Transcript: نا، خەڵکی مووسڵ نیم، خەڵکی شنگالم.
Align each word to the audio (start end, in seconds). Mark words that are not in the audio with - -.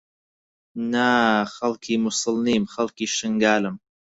نا، 0.91 1.09
خەڵکی 1.53 1.95
مووسڵ 2.03 2.35
نیم، 2.45 2.63
خەڵکی 2.73 3.05
شنگالم. 3.17 3.75